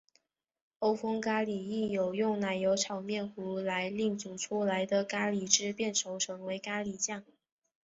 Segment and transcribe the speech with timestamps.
[0.79, 7.23] 欧风咖哩亦有用奶油炒面糊来令煮出来的咖喱汁变稠成为咖喱酱。